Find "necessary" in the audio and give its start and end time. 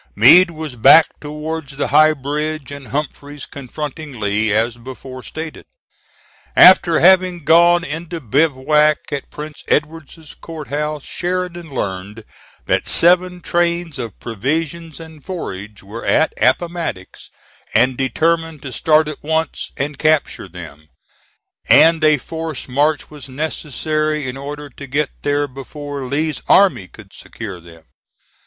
23.29-24.27